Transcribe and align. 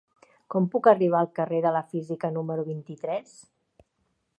Com 0.53 0.69
puc 0.75 0.89
arribar 0.91 1.19
al 1.19 1.29
carrer 1.41 1.61
de 1.67 1.75
la 1.77 1.83
Física 1.93 2.35
número 2.39 2.67
vint-i-tres? 2.71 3.39